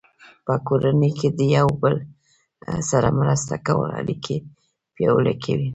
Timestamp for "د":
1.37-1.39